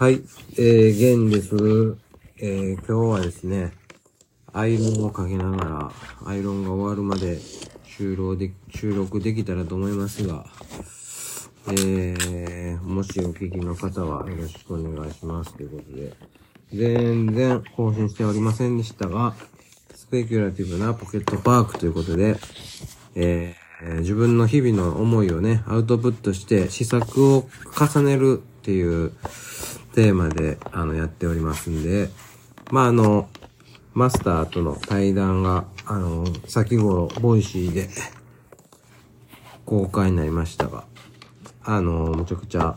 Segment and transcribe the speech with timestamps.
[0.00, 0.22] はい、
[0.56, 1.54] えー、ゲンです。
[2.38, 3.74] えー、今日はですね、
[4.50, 5.92] アイロンをかけながら、
[6.24, 7.38] アイロンが終わるまで
[7.84, 10.46] 収録で、収録できたらと思いますが、
[11.66, 16.14] えー、もしお聞きの方はよろしくお願いしますということで、
[16.72, 19.34] 全然更新しておりませんでしたが、
[19.94, 22.38] スペキュラティブなポケットパークということで、
[23.14, 29.12] えー、自分の日々の思いをね、アウトプットして試作を重ねるっていう
[29.94, 32.08] テーマで、あの、やっておりますんで、
[32.70, 33.28] まあ、あの、
[33.92, 37.88] マスターとの対談が、あの、先頃、 Voicy で
[39.64, 40.84] 公開になりましたが、
[41.64, 42.76] あの、むちゃくちゃ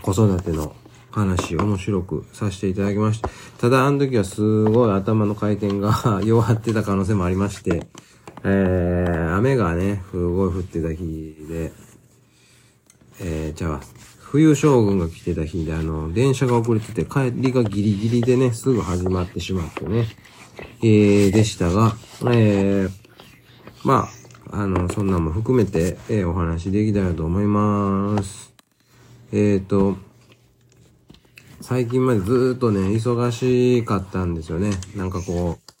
[0.00, 0.74] 子育ての
[1.10, 3.28] 話、面白くさせていただきました。
[3.58, 7.86] ただ、あの時はすごい頭の回転が 弱ってた可能性もありまして、
[8.44, 11.72] えー、雨がね、すごい降ってた日で、
[13.20, 13.80] えー、じゃあ、
[14.32, 20.06] 冬将軍が来てた日で、あの、電車が遅れてて、帰りがギリギリでね、すぐ始まってしまってね、
[20.82, 21.94] えー、でしたが、
[22.32, 22.90] えー、
[23.84, 24.08] ま
[24.50, 28.54] あ、あの、そんなも含めて、えー、お話できたらと思います。
[29.32, 29.98] えーと、
[31.60, 34.70] 最近までずーっとね、忙しかったんですよね。
[34.96, 35.72] なんかこう、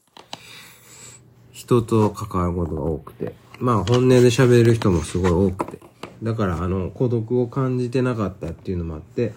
[1.52, 3.34] 人と関わることが多くて。
[3.58, 5.91] まあ本音で喋る人もすごい多くて。
[6.22, 9.34] だからあの、孤独を感じてなかったっていうのもあって、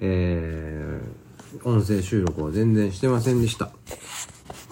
[0.00, 3.70] えー、音声収録を全然してませんでした。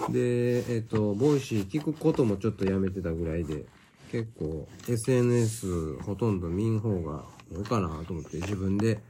[0.08, 3.66] で、えっ、と、 Voicy 聞くこともちょっとやめてたぐらいで、
[4.10, 9.00] 結構 SNS ほとんど見ん方がいいかなと思って自分で、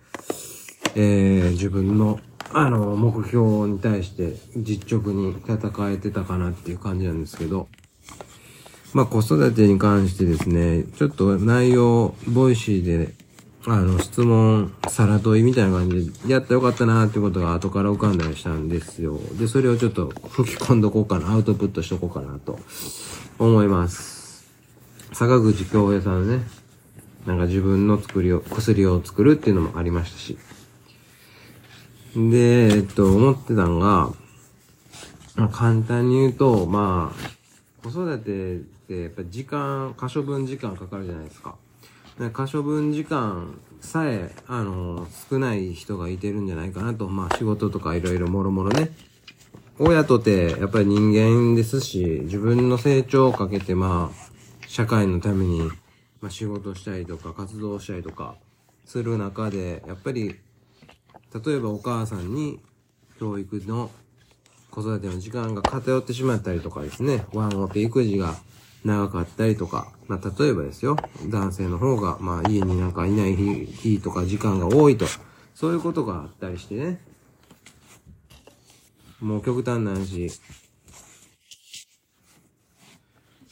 [0.95, 2.19] えー、自分の、
[2.53, 7.69] あの、目標に対して実直に戦えてたかなっていう感じなんですけど、
[8.95, 13.13] まあ子育てに関してですね、ちょっと内容、 Voicy で、
[13.67, 19.19] あの、質問、さら問いみたいな感じで、やったらよかったなーってことが後から浮かんだりしたんですよ。
[19.37, 22.61] で、それをちょっと吹き込んどこうかな、アウトプットしとこうかなと
[23.41, 24.49] 思います。
[25.13, 26.45] 坂口恭平さんね、
[27.27, 30.39] なんか自分の作りを、薬を作るっていうのもありましたし。
[32.15, 34.13] で、えっと、思ってたんが、
[35.35, 37.35] ま簡単に言うと、まあ、
[37.83, 41.57] 子育てってやっぱ時間、可処分時間かかるじゃないですか。
[42.19, 47.09] で可処分時間さえ、あの、少ない人がいてるんじゃないかなと。
[47.09, 48.91] まあ仕事とかいろいろもろもろね。
[49.79, 55.61] 親とてやっぱり人間ですし、自分の成長をかけてまあ、社会のために、
[56.21, 58.37] まあ仕事したりとか活動したりとか
[58.85, 60.37] する中で、やっぱり、
[61.45, 62.61] 例えばお母さんに
[63.19, 63.91] 教育の
[64.71, 68.37] 子育ての時間が偏ってしまったりとかですね、ワンオペ育児が
[68.85, 70.97] 長かったりとか、まあ例えばですよ、
[71.27, 75.07] 男性の方がまあ家になんかいない日とか時間が多いと、
[75.55, 77.01] そういうことがあったりしてね、
[79.21, 80.31] もう極端な話、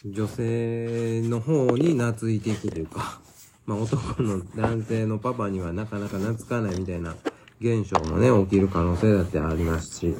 [0.04, 3.20] 女性の方に懐いていくというか、
[3.64, 7.16] まあ男の男性のパパにはなかなか懐かないみたいな
[7.58, 10.14] 現象もね、起きる可能性だってありますし、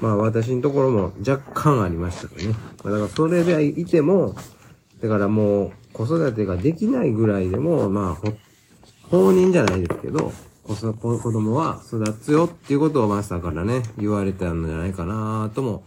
[0.00, 2.54] まあ私のところも若干ありましたね。
[2.84, 4.34] まあだからそれでいても、
[5.00, 8.32] だからもう子育てができないぐらいでも、まあほ、
[9.10, 10.32] 放任じゃないですけど、
[10.64, 15.84] 子供は育つよっていうことをマスターからね、言われたんじゃないかなとも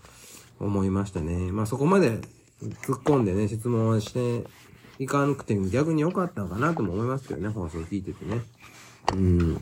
[0.59, 1.51] 思いましたね。
[1.51, 2.19] まあそこまで
[2.61, 4.47] 突っ込んでね、質問をして
[4.97, 8.41] いかなくて逆に良かったのかなとも思いますけどね、放送聞いててね。
[9.13, 9.53] うん。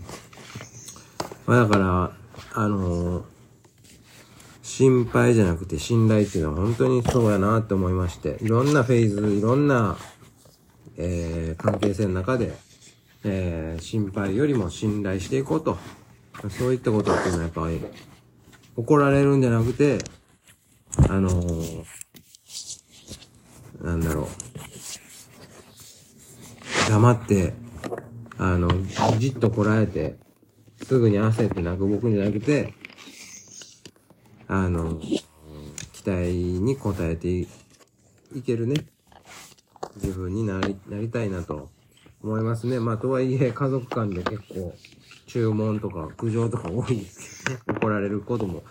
[1.45, 2.11] まあだから、
[2.53, 3.36] あのー
[4.77, 9.97] 心配じゃなくて信頼っていうのは本当にそうやなって思いまして、いろんなフェーズ、いろんな、
[10.97, 12.53] えー、関係性の中で、
[13.23, 15.79] えー、心配よりも信頼していこうと。
[16.59, 17.81] そういったことっていうのはやっぱり、
[18.75, 19.97] 怒られるんじゃなくて、
[21.09, 21.83] あのー、
[23.83, 24.27] なんだろう。
[26.87, 27.53] 黙って、
[28.37, 28.69] あの、
[29.17, 30.17] じっとこらえて、
[30.83, 32.75] すぐに焦って泣く僕じゃなくて、
[34.47, 37.47] あの、期待に応えて
[38.33, 38.85] いけるね、
[39.95, 41.69] 自分になり、なりたいなと
[42.23, 42.79] 思いますね。
[42.79, 44.73] まあ、とはいえ、家族間で結構、
[45.27, 47.61] 注文とか苦情とか多いですけどね。
[47.77, 48.63] 怒られることも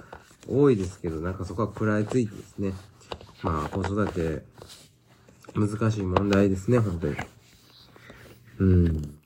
[0.48, 2.72] 多いですけど、なんかそこは食らいついてですね。
[3.42, 4.44] まあ、子育て、
[5.54, 7.16] 難しい問題ですね、本当に。
[8.58, 9.18] うん。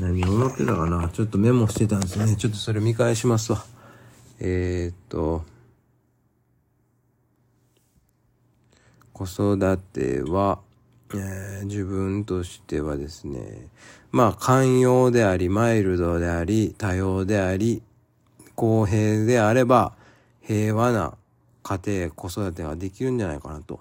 [0.00, 2.36] 何を思ってたかなちょっとメモしてたんですね。
[2.36, 3.64] ちょっとそれ見返しますわ。
[4.40, 5.44] えー、っと、
[9.12, 10.60] 子育ては、
[11.12, 13.68] えー自分としてはですね、
[14.12, 17.82] まあ、寛容であり、マイルドであり、多様であり、
[18.54, 19.94] 公平であれば、
[20.40, 21.14] 平和な
[21.62, 23.80] 家庭、子育てができるんじゃないかなと。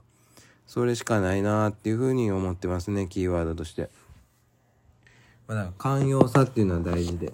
[0.66, 3.90] それしかないなっていうふうに思ってますね、キーワードとして。
[5.48, 7.32] まあ、だから寛容さっていうのは大事で。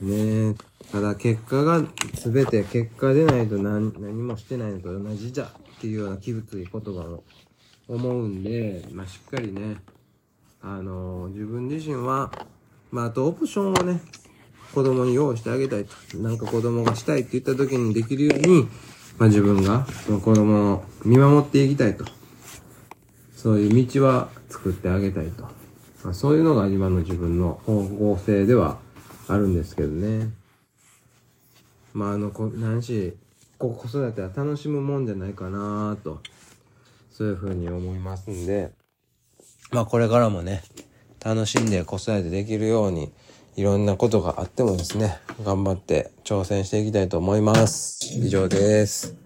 [0.00, 0.54] ね
[0.92, 1.82] ただ結果が
[2.14, 7.24] 全て結果でないと何何もしてないのと同じじゃっていうような気物い言葉を
[7.88, 9.76] 思うんで、まあ、しっかりね、
[10.60, 12.32] あのー、自分自身は、
[12.90, 14.00] まあ、あとオプションをね、
[14.74, 16.18] 子供に用意してあげたいと。
[16.18, 18.64] なんか子供がしたいって言った時にできるように、
[19.18, 22.04] まあ、自分がその子供を見守っていきたいと。
[23.36, 25.44] そういう道は作ってあげたいと。
[26.02, 28.78] まあ、そういうのが今の自分の方向性では
[29.28, 30.30] あるんですけどね。
[31.92, 33.16] まあ、あの、こ、何し、
[33.58, 36.20] こ子育ては楽しむもんじゃないかなと、
[37.10, 38.72] そういうふうに思いますんで、
[39.70, 40.62] まあこれからもね、
[41.24, 43.12] 楽しんで子育てできるように、
[43.56, 47.98] いろんなことがあってもですね、頑張って挑戦していきたいと思います。
[48.18, 49.25] 以上です。